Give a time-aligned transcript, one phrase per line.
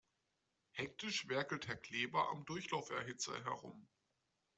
[0.71, 3.87] Hektisch werkelt Herr Kleber am Durchlauferhitzer herum.